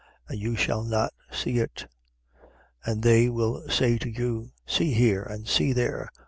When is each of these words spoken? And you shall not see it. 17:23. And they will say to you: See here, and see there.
And 0.27 0.39
you 0.39 0.55
shall 0.55 0.83
not 0.83 1.13
see 1.31 1.59
it. 1.59 1.85
17:23. 2.87 2.91
And 2.91 3.03
they 3.03 3.29
will 3.29 3.69
say 3.69 3.99
to 3.99 4.09
you: 4.09 4.49
See 4.65 4.93
here, 4.93 5.21
and 5.21 5.47
see 5.47 5.73
there. 5.73 6.09